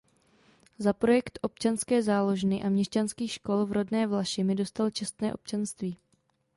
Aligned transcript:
Za 0.79 0.93
projekt 0.93 1.39
občanské 1.41 2.01
záložny 2.03 2.63
a 2.63 2.69
měšťanských 2.69 3.31
škol 3.31 3.65
v 3.65 3.71
rodné 3.71 4.07
Vlašimi 4.07 4.55
dostal 4.55 4.89
čestné 4.89 5.33
občanství. 5.33 5.97